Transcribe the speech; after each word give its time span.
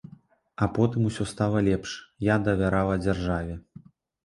А 0.65 0.67
потым 0.77 1.01
усё 1.09 1.27
стала 1.33 1.61
лепш, 1.69 1.93
я 2.33 2.39
давярала 2.49 2.99
дзяржаве. 3.05 3.55